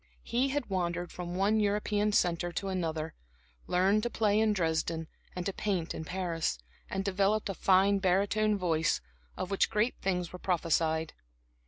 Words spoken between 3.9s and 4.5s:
to play